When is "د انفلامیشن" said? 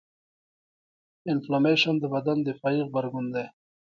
1.21-1.95